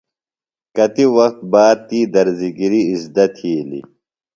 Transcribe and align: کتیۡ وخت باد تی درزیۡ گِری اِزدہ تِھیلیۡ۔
کتیۡ 0.75 1.09
وخت 1.15 1.39
باد 1.51 1.77
تی 1.87 1.99
درزیۡ 2.13 2.53
گِری 2.57 2.81
اِزدہ 2.91 3.25
تِھیلیۡ۔ 3.35 3.85